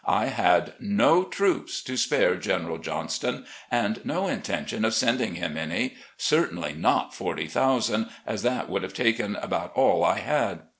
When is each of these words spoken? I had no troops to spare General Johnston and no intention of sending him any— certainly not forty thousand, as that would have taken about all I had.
I 0.03 0.29
had 0.29 0.73
no 0.79 1.23
troops 1.25 1.79
to 1.83 1.95
spare 1.95 2.35
General 2.35 2.79
Johnston 2.79 3.45
and 3.69 4.03
no 4.03 4.25
intention 4.27 4.83
of 4.83 4.95
sending 4.95 5.35
him 5.35 5.55
any— 5.55 5.93
certainly 6.17 6.73
not 6.73 7.13
forty 7.13 7.45
thousand, 7.45 8.09
as 8.25 8.41
that 8.41 8.67
would 8.67 8.81
have 8.81 8.95
taken 8.95 9.35
about 9.35 9.71
all 9.75 10.03
I 10.03 10.17
had. 10.17 10.61